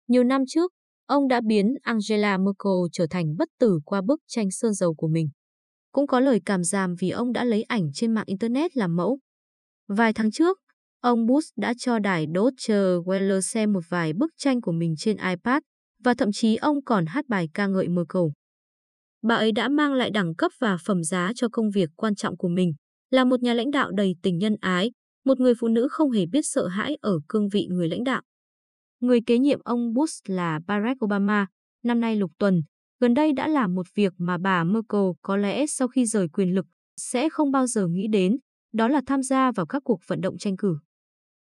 Nhiều 0.07 0.23
năm 0.23 0.43
trước, 0.47 0.71
ông 1.05 1.27
đã 1.27 1.41
biến 1.47 1.75
Angela 1.81 2.37
Merkel 2.37 2.89
trở 2.91 3.07
thành 3.09 3.35
bất 3.37 3.49
tử 3.59 3.79
qua 3.85 4.01
bức 4.01 4.21
tranh 4.27 4.51
sơn 4.51 4.73
dầu 4.73 4.93
của 4.93 5.07
mình. 5.07 5.29
Cũng 5.91 6.07
có 6.07 6.19
lời 6.19 6.41
cảm 6.45 6.63
giảm 6.63 6.95
vì 6.99 7.09
ông 7.09 7.33
đã 7.33 7.43
lấy 7.43 7.63
ảnh 7.63 7.91
trên 7.93 8.13
mạng 8.13 8.25
Internet 8.27 8.77
làm 8.77 8.95
mẫu. 8.95 9.19
Vài 9.87 10.13
tháng 10.13 10.31
trước, 10.31 10.57
ông 11.01 11.25
Bush 11.25 11.57
đã 11.57 11.73
cho 11.77 11.99
đài 11.99 12.25
Deutsche 12.35 12.75
Welle 12.75 13.41
xem 13.41 13.73
một 13.73 13.83
vài 13.89 14.13
bức 14.13 14.31
tranh 14.37 14.61
của 14.61 14.71
mình 14.71 14.95
trên 14.97 15.17
iPad 15.17 15.63
và 16.03 16.13
thậm 16.13 16.29
chí 16.31 16.55
ông 16.55 16.83
còn 16.83 17.05
hát 17.05 17.25
bài 17.27 17.49
ca 17.53 17.67
ngợi 17.67 17.87
Merkel. 17.87 18.23
Bà 19.21 19.35
ấy 19.35 19.51
đã 19.51 19.69
mang 19.69 19.93
lại 19.93 20.11
đẳng 20.11 20.35
cấp 20.35 20.51
và 20.59 20.77
phẩm 20.85 21.03
giá 21.03 21.31
cho 21.35 21.47
công 21.51 21.69
việc 21.69 21.89
quan 21.95 22.15
trọng 22.15 22.37
của 22.37 22.47
mình, 22.47 22.73
là 23.09 23.23
một 23.23 23.41
nhà 23.41 23.53
lãnh 23.53 23.71
đạo 23.71 23.91
đầy 23.91 24.15
tình 24.23 24.37
nhân 24.37 24.55
ái, 24.61 24.91
một 25.25 25.39
người 25.39 25.53
phụ 25.59 25.67
nữ 25.67 25.87
không 25.91 26.11
hề 26.11 26.25
biết 26.25 26.41
sợ 26.43 26.67
hãi 26.67 26.97
ở 27.01 27.19
cương 27.27 27.49
vị 27.49 27.67
người 27.69 27.89
lãnh 27.89 28.03
đạo. 28.03 28.21
Người 28.99 29.19
kế 29.25 29.37
nhiệm 29.37 29.59
ông 29.63 29.93
Bush 29.93 30.29
là 30.29 30.59
Barack 30.67 31.05
Obama, 31.05 31.47
năm 31.83 31.99
nay 31.99 32.15
lục 32.15 32.31
tuần, 32.37 32.61
gần 32.99 33.13
đây 33.13 33.33
đã 33.33 33.47
làm 33.47 33.75
một 33.75 33.85
việc 33.95 34.13
mà 34.17 34.37
bà 34.37 34.63
Merkel 34.63 35.01
có 35.21 35.37
lẽ 35.37 35.65
sau 35.67 35.87
khi 35.87 36.05
rời 36.05 36.27
quyền 36.33 36.55
lực 36.55 36.65
sẽ 36.97 37.29
không 37.29 37.51
bao 37.51 37.67
giờ 37.67 37.87
nghĩ 37.87 38.07
đến, 38.11 38.37
đó 38.73 38.87
là 38.87 39.01
tham 39.07 39.23
gia 39.23 39.51
vào 39.51 39.65
các 39.65 39.81
cuộc 39.85 39.99
vận 40.07 40.21
động 40.21 40.37
tranh 40.37 40.57
cử. 40.57 40.77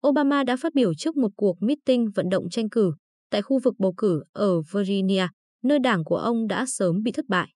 Obama 0.08 0.44
đã 0.44 0.58
phát 0.58 0.74
biểu 0.74 0.94
trước 0.94 1.18
một 1.18 1.32
cuộc 1.36 1.58
meeting 1.62 2.12
vận 2.16 2.30
động 2.30 2.50
tranh 2.50 2.70
cử 2.70 2.94
tại 3.30 3.42
khu 3.42 3.60
vực 3.60 3.74
bầu 3.80 3.94
cử 3.98 4.24
ở 4.34 4.62
Virginia, 4.62 5.28
nơi 5.64 5.80
đảng 5.80 6.04
của 6.04 6.18
ông 6.18 6.48
đã 6.48 6.66
sớm 6.68 7.04
bị 7.04 7.12
thất 7.12 7.26
bại. 7.28 7.50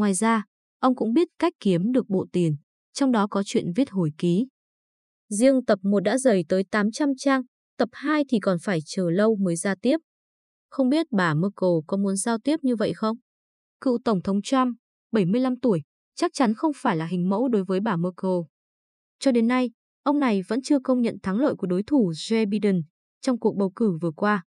Ngoài 0.00 0.14
ra, 0.14 0.44
ông 0.78 0.96
cũng 0.96 1.12
biết 1.12 1.28
cách 1.38 1.52
kiếm 1.60 1.92
được 1.92 2.08
bộ 2.08 2.26
tiền, 2.32 2.56
trong 2.92 3.12
đó 3.12 3.26
có 3.30 3.42
chuyện 3.46 3.72
viết 3.76 3.90
hồi 3.90 4.10
ký. 4.18 4.46
Riêng 5.28 5.64
tập 5.64 5.78
1 5.82 6.00
đã 6.00 6.18
dày 6.18 6.44
tới 6.48 6.64
800 6.70 7.08
trang, 7.16 7.42
tập 7.78 7.88
2 7.92 8.24
thì 8.28 8.38
còn 8.40 8.58
phải 8.62 8.78
chờ 8.86 9.10
lâu 9.10 9.36
mới 9.36 9.56
ra 9.56 9.74
tiếp. 9.82 9.96
Không 10.70 10.88
biết 10.88 11.06
bà 11.10 11.34
Merkel 11.34 11.70
có 11.86 11.96
muốn 11.96 12.16
giao 12.16 12.38
tiếp 12.38 12.56
như 12.62 12.76
vậy 12.76 12.92
không? 12.94 13.16
Cựu 13.80 13.98
Tổng 14.04 14.22
thống 14.22 14.42
Trump, 14.42 14.76
75 15.12 15.60
tuổi, 15.60 15.82
chắc 16.14 16.30
chắn 16.34 16.54
không 16.54 16.72
phải 16.76 16.96
là 16.96 17.06
hình 17.06 17.28
mẫu 17.28 17.48
đối 17.48 17.64
với 17.64 17.80
bà 17.80 17.96
Merkel. 17.96 18.40
Cho 19.18 19.32
đến 19.32 19.48
nay, 19.48 19.70
ông 20.02 20.18
này 20.18 20.42
vẫn 20.48 20.62
chưa 20.62 20.78
công 20.84 21.00
nhận 21.00 21.16
thắng 21.22 21.38
lợi 21.38 21.54
của 21.58 21.66
đối 21.66 21.82
thủ 21.82 22.12
Joe 22.12 22.48
Biden 22.48 22.82
trong 23.20 23.38
cuộc 23.38 23.56
bầu 23.56 23.72
cử 23.76 23.98
vừa 24.02 24.12
qua. 24.16 24.44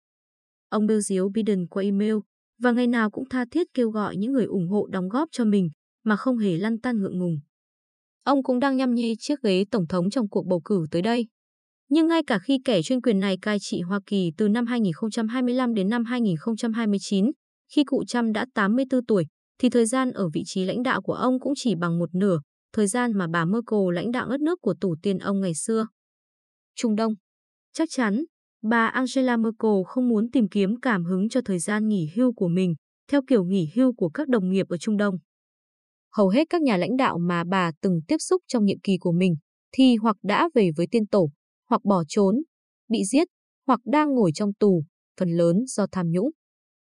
Ông 0.68 0.86
bêu 0.86 1.00
diếu 1.00 1.28
Biden 1.34 1.66
qua 1.66 1.82
email 1.82 2.14
và 2.58 2.72
ngày 2.72 2.86
nào 2.86 3.10
cũng 3.10 3.28
tha 3.28 3.44
thiết 3.50 3.66
kêu 3.74 3.90
gọi 3.90 4.16
những 4.16 4.32
người 4.32 4.44
ủng 4.44 4.68
hộ 4.68 4.86
đóng 4.86 5.08
góp 5.08 5.28
cho 5.32 5.44
mình 5.44 5.70
mà 6.04 6.16
không 6.16 6.38
hề 6.38 6.58
lăn 6.58 6.80
tăn 6.80 6.98
ngượng 6.98 7.18
ngùng. 7.18 7.38
Ông 8.24 8.42
cũng 8.42 8.60
đang 8.60 8.76
nhăm 8.76 8.94
nhi 8.94 9.14
chiếc 9.18 9.42
ghế 9.42 9.64
tổng 9.70 9.86
thống 9.86 10.10
trong 10.10 10.28
cuộc 10.28 10.46
bầu 10.46 10.60
cử 10.64 10.86
tới 10.90 11.02
đây. 11.02 11.26
Nhưng 11.88 12.08
ngay 12.08 12.22
cả 12.26 12.38
khi 12.38 12.58
kẻ 12.64 12.82
chuyên 12.82 13.00
quyền 13.00 13.20
này 13.20 13.38
cai 13.42 13.58
trị 13.60 13.80
Hoa 13.80 14.00
Kỳ 14.06 14.32
từ 14.36 14.48
năm 14.48 14.66
2025 14.66 15.74
đến 15.74 15.88
năm 15.88 16.04
2029, 16.04 17.30
khi 17.72 17.84
cụ 17.84 18.04
Trump 18.04 18.34
đã 18.34 18.46
84 18.54 19.06
tuổi, 19.06 19.26
thì 19.58 19.70
thời 19.70 19.86
gian 19.86 20.10
ở 20.10 20.28
vị 20.34 20.42
trí 20.46 20.64
lãnh 20.64 20.82
đạo 20.82 21.02
của 21.02 21.14
ông 21.14 21.40
cũng 21.40 21.52
chỉ 21.56 21.74
bằng 21.74 21.98
một 21.98 22.14
nửa 22.14 22.38
thời 22.72 22.86
gian 22.86 23.12
mà 23.12 23.26
bà 23.32 23.44
Merkel 23.44 23.94
lãnh 23.94 24.10
đạo 24.10 24.28
đất 24.28 24.40
nước 24.40 24.58
của 24.60 24.74
tổ 24.80 24.94
tiên 25.02 25.18
ông 25.18 25.40
ngày 25.40 25.54
xưa. 25.54 25.86
Trung 26.74 26.96
Đông 26.96 27.14
Chắc 27.72 27.88
chắn, 27.90 28.24
bà 28.62 28.86
Angela 28.86 29.36
Merkel 29.36 29.70
không 29.86 30.08
muốn 30.08 30.30
tìm 30.30 30.48
kiếm 30.48 30.80
cảm 30.80 31.04
hứng 31.04 31.28
cho 31.28 31.40
thời 31.44 31.58
gian 31.58 31.88
nghỉ 31.88 32.08
hưu 32.16 32.32
của 32.32 32.48
mình, 32.48 32.74
theo 33.10 33.20
kiểu 33.26 33.44
nghỉ 33.44 33.68
hưu 33.74 33.92
của 33.92 34.08
các 34.08 34.28
đồng 34.28 34.50
nghiệp 34.50 34.66
ở 34.68 34.76
Trung 34.76 34.96
Đông. 34.96 35.14
Hầu 36.16 36.28
hết 36.28 36.44
các 36.50 36.62
nhà 36.62 36.76
lãnh 36.76 36.96
đạo 36.96 37.18
mà 37.18 37.44
bà 37.44 37.70
từng 37.80 38.00
tiếp 38.08 38.16
xúc 38.18 38.42
trong 38.46 38.64
nhiệm 38.64 38.80
kỳ 38.82 38.96
của 39.00 39.12
mình 39.12 39.34
thì 39.72 39.96
hoặc 39.96 40.16
đã 40.22 40.48
về 40.54 40.70
với 40.76 40.86
tiên 40.90 41.06
tổ, 41.06 41.30
hoặc 41.68 41.84
bỏ 41.84 42.02
trốn, 42.08 42.34
bị 42.88 43.04
giết, 43.04 43.28
hoặc 43.66 43.80
đang 43.84 44.14
ngồi 44.14 44.30
trong 44.34 44.54
tù, 44.54 44.84
phần 45.20 45.30
lớn 45.30 45.56
do 45.66 45.86
tham 45.92 46.10
nhũng. 46.10 46.30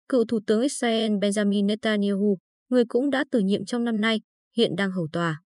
Cựu 0.09 0.25
Thủ 0.25 0.41
tướng 0.47 0.63
Israel 0.63 1.13
Benjamin 1.13 1.67
Netanyahu, 1.67 2.39
người 2.69 2.85
cũng 2.89 3.11
đã 3.11 3.25
từ 3.31 3.41
nhiệm 3.41 3.65
trong 3.65 3.85
năm 3.85 4.01
nay, 4.01 4.21
hiện 4.57 4.77
đang 4.77 4.91
hầu 4.91 5.09
tòa. 5.13 5.41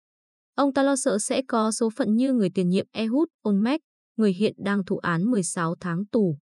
Ông 0.55 0.73
ta 0.75 0.83
lo 0.83 0.97
sợ 0.97 1.19
sẽ 1.19 1.43
có 1.49 1.73
số 1.73 1.91
phận 1.97 2.17
như 2.17 2.33
người 2.33 2.51
tiền 2.55 2.69
nhiệm 2.69 2.87
Ehud 2.93 3.29
Olmert, 3.49 3.81
người 4.19 4.33
hiện 4.33 4.55
đang 4.59 4.85
thụ 4.85 4.99
án 4.99 5.25
16 5.25 5.75
tháng 5.81 6.07
tù. 6.07 6.37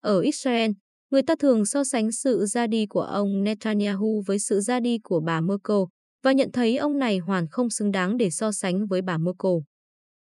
Ở 0.00 0.20
Israel, 0.20 0.70
người 1.10 1.22
ta 1.22 1.34
thường 1.38 1.66
so 1.66 1.84
sánh 1.84 2.12
sự 2.12 2.46
ra 2.46 2.66
đi 2.66 2.86
của 2.86 3.02
ông 3.02 3.44
Netanyahu 3.44 4.22
với 4.26 4.38
sự 4.38 4.60
ra 4.60 4.80
đi 4.80 4.98
của 4.98 5.20
bà 5.20 5.40
Merkel 5.40 5.76
và 6.22 6.32
nhận 6.32 6.52
thấy 6.52 6.76
ông 6.76 6.98
này 6.98 7.18
hoàn 7.18 7.48
không 7.48 7.70
xứng 7.70 7.90
đáng 7.90 8.16
để 8.16 8.30
so 8.30 8.52
sánh 8.52 8.86
với 8.86 9.02
bà 9.02 9.18
Merkel. 9.18 9.52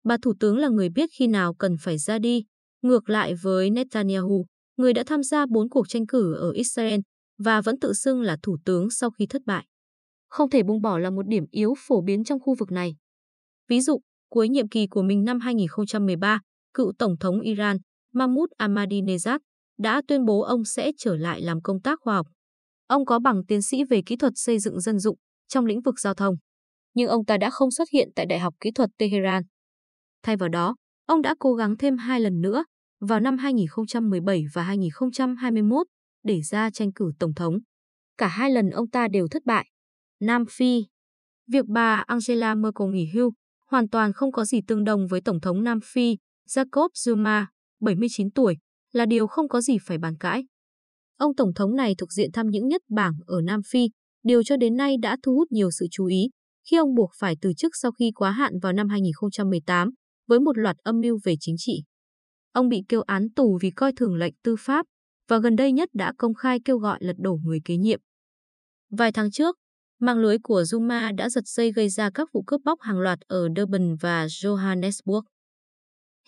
Bà 0.05 0.16
Thủ 0.23 0.35
tướng 0.40 0.59
là 0.59 0.69
người 0.69 0.88
biết 0.88 1.11
khi 1.19 1.26
nào 1.26 1.55
cần 1.55 1.76
phải 1.81 1.99
ra 1.99 2.19
đi, 2.19 2.45
ngược 2.83 3.11
lại 3.11 3.35
với 3.35 3.71
Netanyahu, 3.71 4.47
người 4.76 4.93
đã 4.93 5.02
tham 5.07 5.23
gia 5.23 5.47
bốn 5.47 5.69
cuộc 5.69 5.88
tranh 5.88 6.07
cử 6.07 6.35
ở 6.35 6.50
Israel 6.50 7.00
và 7.38 7.61
vẫn 7.61 7.81
tự 7.81 7.93
xưng 7.93 8.23
là 8.23 8.37
thủ 8.43 8.57
tướng 8.64 8.90
sau 8.90 9.11
khi 9.11 9.26
thất 9.26 9.43
bại. 9.47 9.66
Không 10.28 10.50
thể 10.50 10.62
buông 10.62 10.83
bỏ 10.83 10.99
là 10.99 11.11
một 11.11 11.26
điểm 11.28 11.45
yếu 11.50 11.75
phổ 11.78 12.00
biến 12.00 12.25
trong 12.25 12.40
khu 12.40 12.55
vực 12.55 12.73
này. 12.73 12.97
Ví 13.69 13.81
dụ, 13.81 14.00
cuối 14.31 14.49
nhiệm 14.49 14.69
kỳ 14.69 14.87
của 14.87 15.02
mình 15.02 15.25
năm 15.25 15.40
2013, 15.40 16.40
cựu 16.76 16.92
Tổng 16.99 17.18
thống 17.21 17.40
Iran 17.40 17.76
Mahmoud 18.12 18.50
Ahmadinejad 18.59 19.38
đã 19.78 20.02
tuyên 20.09 20.25
bố 20.25 20.40
ông 20.42 20.64
sẽ 20.64 20.92
trở 20.99 21.16
lại 21.16 21.40
làm 21.40 21.61
công 21.62 21.80
tác 21.80 21.99
khoa 22.02 22.14
học. 22.14 22.26
Ông 22.87 23.06
có 23.06 23.18
bằng 23.18 23.42
tiến 23.49 23.62
sĩ 23.62 23.85
về 23.85 24.02
kỹ 24.06 24.16
thuật 24.16 24.33
xây 24.37 24.59
dựng 24.59 24.80
dân 24.80 24.99
dụng 24.99 25.18
trong 25.49 25.66
lĩnh 25.66 25.80
vực 25.80 26.00
giao 26.00 26.14
thông, 26.14 26.35
nhưng 26.95 27.09
ông 27.09 27.25
ta 27.25 27.37
đã 27.37 27.50
không 27.50 27.71
xuất 27.71 27.88
hiện 27.92 28.09
tại 28.16 28.26
Đại 28.26 28.38
học 28.38 28.54
Kỹ 28.61 28.71
thuật 28.75 28.90
Tehran. 28.99 29.42
Thay 30.23 30.37
vào 30.37 30.49
đó, 30.49 30.76
ông 31.06 31.23
đã 31.23 31.35
cố 31.38 31.54
gắng 31.54 31.76
thêm 31.76 31.97
hai 31.97 32.21
lần 32.21 32.40
nữa 32.40 32.64
vào 33.00 33.21
năm 33.21 33.38
2017 33.38 34.45
và 34.54 34.62
2021 34.62 35.87
để 36.25 36.40
ra 36.42 36.71
tranh 36.71 36.92
cử 36.92 37.12
tổng 37.18 37.35
thống. 37.35 37.54
Cả 38.18 38.26
hai 38.26 38.50
lần 38.50 38.71
ông 38.71 38.90
ta 38.90 39.09
đều 39.09 39.28
thất 39.30 39.45
bại. 39.45 39.66
Nam 40.21 40.45
Phi 40.50 40.85
Việc 41.52 41.66
bà 41.66 42.04
Angela 42.06 42.54
Merkel 42.54 42.88
nghỉ 42.88 43.11
hưu 43.14 43.33
hoàn 43.71 43.88
toàn 43.88 44.12
không 44.12 44.33
có 44.33 44.45
gì 44.45 44.61
tương 44.66 44.85
đồng 44.85 45.06
với 45.06 45.21
Tổng 45.21 45.40
thống 45.40 45.64
Nam 45.64 45.78
Phi 45.85 46.16
Jacob 46.49 46.88
Zuma, 46.95 47.45
79 47.81 48.31
tuổi, 48.31 48.57
là 48.93 49.07
điều 49.07 49.26
không 49.26 49.49
có 49.49 49.61
gì 49.61 49.76
phải 49.87 49.99
bàn 49.99 50.17
cãi. 50.21 50.45
Ông 51.17 51.35
Tổng 51.35 51.55
thống 51.55 51.76
này 51.76 51.95
thuộc 51.99 52.12
diện 52.12 52.31
tham 52.33 52.47
nhũng 52.50 52.69
nhất 52.69 52.83
bảng 52.88 53.12
ở 53.26 53.41
Nam 53.41 53.61
Phi, 53.71 53.88
điều 54.23 54.43
cho 54.43 54.57
đến 54.57 54.76
nay 54.76 54.97
đã 55.03 55.17
thu 55.23 55.35
hút 55.35 55.53
nhiều 55.53 55.71
sự 55.71 55.87
chú 55.91 56.07
ý 56.07 56.29
khi 56.71 56.76
ông 56.76 56.95
buộc 56.95 57.11
phải 57.19 57.37
từ 57.41 57.53
chức 57.57 57.76
sau 57.76 57.93
khi 57.93 58.11
quá 58.15 58.31
hạn 58.31 58.59
vào 58.62 58.73
năm 58.73 58.88
2018 58.88 59.91
với 60.29 60.41
một 60.41 60.59
loạt 60.59 60.76
âm 60.76 61.00
mưu 61.00 61.19
về 61.25 61.35
chính 61.41 61.55
trị. 61.59 61.83
Ông 62.53 62.69
bị 62.69 62.83
kêu 62.88 63.03
án 63.03 63.29
tù 63.37 63.59
vì 63.62 63.71
coi 63.71 63.93
thường 63.93 64.17
lệnh 64.17 64.35
tư 64.43 64.57
pháp 64.59 64.87
và 65.29 65.38
gần 65.38 65.57
đây 65.57 65.73
nhất 65.73 65.88
đã 65.93 66.12
công 66.19 66.35
khai 66.35 66.59
kêu 66.65 66.79
gọi 66.79 66.99
lật 67.03 67.17
đổ 67.19 67.38
người 67.45 67.61
kế 67.65 67.76
nhiệm. 67.76 68.00
Vài 68.91 69.12
tháng 69.12 69.31
trước, 69.31 69.57
mạng 70.00 70.19
lưới 70.19 70.38
của 70.38 70.62
Zuma 70.62 71.17
đã 71.17 71.31
giật 71.31 71.45
dây 71.47 71.73
gây 71.73 71.88
ra 71.88 72.11
các 72.11 72.29
vụ 72.33 72.43
cướp 72.47 72.61
bóc 72.65 72.81
hàng 72.81 72.99
loạt 72.99 73.19
ở 73.21 73.49
Durban 73.57 73.97
và 74.00 74.26
Johannesburg. 74.26 75.23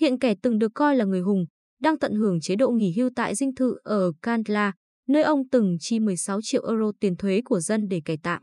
Hiện 0.00 0.18
kẻ 0.18 0.34
từng 0.42 0.58
được 0.58 0.72
coi 0.74 0.96
là 0.96 1.04
người 1.04 1.20
hùng, 1.20 1.44
đang 1.80 1.98
tận 1.98 2.14
hưởng 2.14 2.40
chế 2.40 2.56
độ 2.56 2.70
nghỉ 2.70 2.92
hưu 2.96 3.10
tại 3.16 3.34
dinh 3.34 3.54
thự 3.54 3.76
ở 3.84 4.12
Kandla, 4.22 4.72
nơi 5.08 5.22
ông 5.22 5.48
từng 5.48 5.76
chi 5.80 6.00
16 6.00 6.40
triệu 6.42 6.66
euro 6.68 6.92
tiền 7.00 7.16
thuế 7.16 7.40
của 7.44 7.60
dân 7.60 7.88
để 7.88 8.00
cải 8.04 8.18
tạo. 8.22 8.40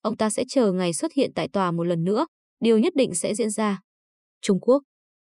Ông 0.00 0.16
ta 0.16 0.30
sẽ 0.30 0.44
chờ 0.48 0.72
ngày 0.72 0.92
xuất 0.92 1.12
hiện 1.12 1.30
tại 1.34 1.48
tòa 1.48 1.70
một 1.70 1.84
lần 1.84 2.04
nữa, 2.04 2.26
điều 2.60 2.78
nhất 2.78 2.92
định 2.96 3.14
sẽ 3.14 3.34
diễn 3.34 3.50
ra. 3.50 3.80
Trung 4.42 4.60
Quốc 4.60 4.82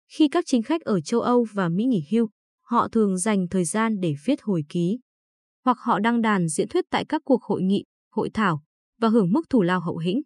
Khi 0.07 0.27
các 0.27 0.43
chính 0.47 0.63
khách 0.63 0.81
ở 0.81 1.01
châu 1.01 1.21
Âu 1.21 1.45
và 1.53 1.69
Mỹ 1.69 1.83
nghỉ 1.85 2.03
hưu, 2.11 2.29
họ 2.61 2.87
thường 2.87 3.17
dành 3.17 3.47
thời 3.49 3.65
gian 3.65 3.99
để 3.99 4.13
viết 4.25 4.41
hồi 4.41 4.63
ký. 4.69 4.99
Hoặc 5.65 5.77
họ 5.79 5.99
đăng 5.99 6.21
đàn 6.21 6.47
diễn 6.47 6.67
thuyết 6.67 6.85
tại 6.89 7.05
các 7.09 7.21
cuộc 7.25 7.43
hội 7.43 7.61
nghị, 7.61 7.83
hội 8.11 8.29
thảo 8.33 8.63
và 9.01 9.07
hưởng 9.07 9.31
mức 9.31 9.41
thù 9.49 9.61
lao 9.61 9.79
hậu 9.79 9.97
hĩnh. 9.97 10.21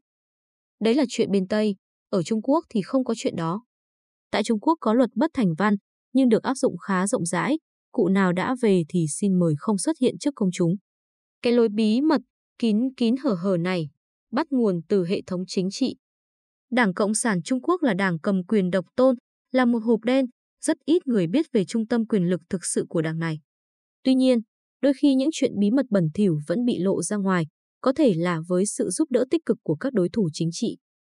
Đấy 0.80 0.96
là 0.96 1.06
chuyện 1.10 1.32
bên 1.32 1.48
Tây, 1.48 1.76
ở 2.10 2.24
Trung 2.24 2.42
Quốc 2.42 2.66
thì 2.70 2.82
không 2.82 3.04
có 3.04 3.14
chuyện 3.18 3.36
đó. 3.36 3.64
Tại 4.32 4.44
Trung 4.44 4.60
Quốc 4.60 4.78
có 4.82 4.94
luật 4.94 5.10
bất 5.16 5.32
thành 5.34 5.54
văn, 5.58 5.76
nhưng 6.14 6.30
được 6.30 6.44
áp 6.44 6.56
dụng 6.56 6.78
khá 6.78 7.08
rộng 7.08 7.26
rãi, 7.26 7.60
cụ 7.92 8.08
nào 8.08 8.34
đã 8.34 8.56
về 8.62 8.84
thì 8.90 9.06
xin 9.10 9.40
mời 9.40 9.54
không 9.58 9.78
xuất 9.78 9.98
hiện 10.02 10.18
trước 10.20 10.32
công 10.36 10.50
chúng. 10.54 10.76
Cái 11.42 11.54
lối 11.54 11.70
bí 11.70 12.02
mật, 12.02 12.22
kín 12.60 12.78
kín 12.98 13.16
hở 13.24 13.34
hở 13.34 13.58
này, 13.58 13.90
bắt 14.32 14.48
nguồn 14.50 14.82
từ 14.90 15.06
hệ 15.06 15.22
thống 15.28 15.44
chính 15.48 15.70
trị. 15.72 15.96
Đảng 16.72 16.94
Cộng 16.94 17.14
sản 17.14 17.42
Trung 17.42 17.62
Quốc 17.62 17.84
là 17.84 17.94
đảng 17.94 18.20
cầm 18.20 18.44
quyền 18.44 18.70
độc 18.70 18.86
tôn, 18.96 19.16
là 19.52 19.66
một 19.66 19.80
hộp 19.80 20.00
đen, 20.04 20.26
rất 20.62 20.78
ít 20.86 21.08
người 21.08 21.28
biết 21.28 21.46
về 21.52 21.66
trung 21.66 21.88
tâm 21.88 22.08
quyền 22.08 22.30
lực 22.30 22.42
thực 22.50 22.66
sự 22.66 22.86
của 22.90 23.02
đảng 23.02 23.20
này. 23.20 23.40
Tuy 24.04 24.16
nhiên, 24.16 24.40
đôi 24.82 24.94
khi 25.02 25.16
những 25.16 25.30
chuyện 25.34 25.52
bí 25.60 25.72
mật 25.72 25.86
bẩn 25.90 26.10
thỉu 26.14 26.40
vẫn 26.48 26.66
bị 26.66 26.80
lộ 26.80 27.02
ra 27.02 27.18
ngoài, 27.18 27.46
có 27.82 27.94
thể 27.94 28.14
là 28.18 28.42
với 28.48 28.66
sự 28.66 28.90
giúp 28.90 29.12
đỡ 29.12 29.26
tích 29.32 29.46
cực 29.46 29.58
của 29.64 29.76
các 29.76 29.94
đối 29.94 30.10
thủ 30.10 30.30
chính 30.34 30.50
trị. 30.52 30.78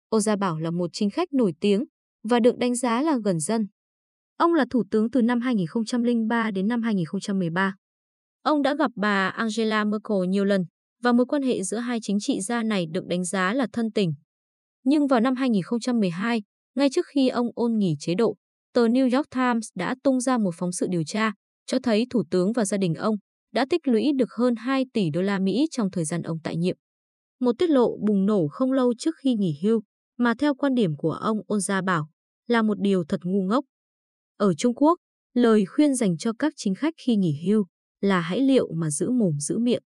Ô 0.08 0.20
Gia 0.20 0.36
Bảo 0.36 0.58
là 0.58 0.70
một 0.70 0.90
chính 0.92 1.10
khách 1.10 1.32
nổi 1.32 1.52
tiếng 1.60 1.84
và 2.22 2.40
được 2.40 2.58
đánh 2.58 2.74
giá 2.74 3.02
là 3.02 3.18
gần 3.24 3.40
dân. 3.40 3.66
Ông 4.36 4.54
là 4.54 4.64
thủ 4.70 4.84
tướng 4.90 5.10
từ 5.10 5.22
năm 5.22 5.40
2003 5.40 6.50
đến 6.50 6.68
năm 6.68 6.82
2013. 6.82 7.74
Ông 8.42 8.62
đã 8.62 8.74
gặp 8.74 8.90
bà 8.96 9.28
Angela 9.28 9.84
Merkel 9.84 10.28
nhiều 10.28 10.44
lần 10.44 10.64
và 11.02 11.12
mối 11.12 11.26
quan 11.26 11.42
hệ 11.42 11.62
giữa 11.62 11.78
hai 11.78 11.98
chính 12.02 12.16
trị 12.20 12.40
gia 12.40 12.62
này 12.62 12.86
được 12.92 13.06
đánh 13.06 13.24
giá 13.24 13.54
là 13.54 13.66
thân 13.72 13.92
tình. 13.92 14.14
Nhưng 14.84 15.06
vào 15.06 15.20
năm 15.20 15.34
2012, 15.34 16.42
ngay 16.74 16.88
trước 16.92 17.06
khi 17.14 17.28
ông 17.28 17.46
ôn 17.54 17.72
nghỉ 17.78 17.94
chế 18.00 18.14
độ, 18.14 18.36
tờ 18.74 18.86
New 18.86 19.16
York 19.16 19.30
Times 19.30 19.68
đã 19.74 19.94
tung 20.02 20.20
ra 20.20 20.38
một 20.38 20.54
phóng 20.54 20.72
sự 20.72 20.86
điều 20.90 21.02
tra 21.06 21.32
cho 21.66 21.78
thấy 21.82 22.06
thủ 22.10 22.22
tướng 22.30 22.52
và 22.52 22.64
gia 22.64 22.76
đình 22.76 22.94
ông 22.94 23.16
đã 23.52 23.66
tích 23.70 23.88
lũy 23.88 24.10
được 24.16 24.32
hơn 24.38 24.56
2 24.56 24.84
tỷ 24.92 25.10
đô 25.10 25.22
la 25.22 25.38
Mỹ 25.38 25.66
trong 25.70 25.90
thời 25.90 26.04
gian 26.04 26.22
ông 26.22 26.38
tại 26.44 26.56
nhiệm. 26.56 26.76
Một 27.40 27.52
tiết 27.58 27.70
lộ 27.70 27.96
bùng 28.06 28.26
nổ 28.26 28.48
không 28.48 28.72
lâu 28.72 28.94
trước 28.98 29.14
khi 29.22 29.34
nghỉ 29.34 29.58
hưu, 29.62 29.82
mà 30.20 30.34
theo 30.38 30.54
quan 30.54 30.74
điểm 30.74 30.96
của 30.96 31.12
ông 31.12 31.40
Ôn 31.46 31.60
Gia 31.60 31.80
Bảo, 31.82 32.08
là 32.46 32.62
một 32.62 32.80
điều 32.80 33.04
thật 33.08 33.20
ngu 33.24 33.42
ngốc. 33.42 33.64
Ở 34.36 34.54
Trung 34.54 34.74
Quốc, 34.74 34.98
lời 35.34 35.66
khuyên 35.66 35.94
dành 35.94 36.18
cho 36.18 36.32
các 36.38 36.52
chính 36.56 36.74
khách 36.74 36.94
khi 37.06 37.16
nghỉ 37.16 37.46
hưu 37.46 37.66
là 38.00 38.20
hãy 38.20 38.40
liệu 38.40 38.72
mà 38.74 38.90
giữ 38.90 39.10
mồm 39.10 39.38
giữ 39.40 39.58
miệng. 39.58 39.82